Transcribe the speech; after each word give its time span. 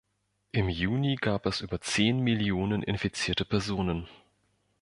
Im 0.51 0.67
Juni 0.67 1.15
gab 1.21 1.45
es 1.45 1.61
über 1.61 1.79
zehn 1.79 2.21
Millionen 2.21 2.81
infizierte 2.81 3.45
Personen. 3.45 4.07